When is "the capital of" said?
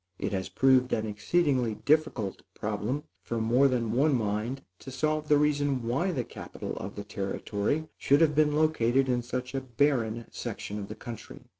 6.11-6.95